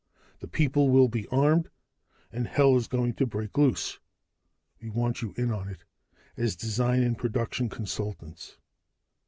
The 0.39 0.47
people 0.47 0.89
will 0.89 1.07
be 1.09 1.27
armed, 1.27 1.69
and 2.31 2.47
hell 2.47 2.75
is 2.75 2.87
going 2.87 3.13
to 3.13 3.27
break 3.27 3.55
loose! 3.55 3.99
"We 4.81 4.89
want 4.89 5.21
you 5.21 5.35
in 5.37 5.51
on 5.51 5.67
it 5.69 5.83
as 6.35 6.55
design 6.55 7.03
and 7.03 7.15
production 7.15 7.69
consultants. 7.69 8.57